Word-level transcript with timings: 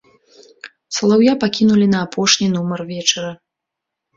Салаўя 0.99 1.33
пакінулі 1.45 1.87
на 1.93 1.99
апошні 2.07 2.47
нумар 2.55 2.79
вечара. 2.91 3.31